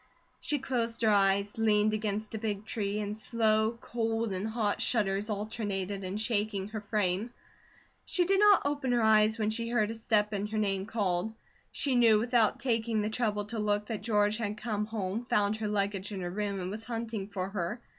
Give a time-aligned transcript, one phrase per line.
[0.39, 5.29] She closed her eyes, leaned against a big tree, and slow, cold and hot shudders
[5.29, 7.29] alternated in shaking her frame.
[8.03, 11.35] She did not open her eyes when she heard a step and her name called.
[11.71, 15.67] She knew without taking the trouble to look that George had come home, found her
[15.67, 17.79] luggage in her room, and was hunting for her.